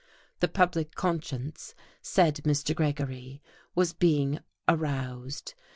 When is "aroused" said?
4.67-5.53